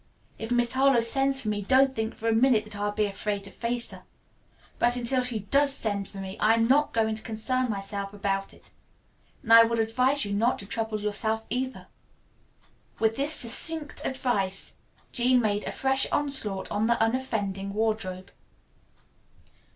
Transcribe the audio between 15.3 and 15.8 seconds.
made a